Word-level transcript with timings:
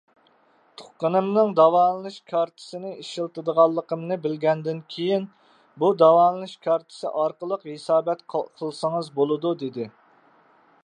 تۇغقىنىمنىڭ 0.81 1.51
داۋالىنىش 1.57 2.15
كارتىسىنى 2.31 2.93
ئىشلىتىدىغانلىقىمنى 3.03 4.17
بىلگەندىن 4.23 4.79
كېيىن،‹‹ 4.95 5.29
بۇ 5.83 5.91
داۋالىنىش 6.03 6.57
كارتىسى 6.69 7.11
ئارقىلىق 7.23 7.69
ھېسابات 7.73 8.25
قىلسىڭىز 8.39 9.13
بولىدۇ،›› 9.21 9.53
دېدى. 9.65 9.87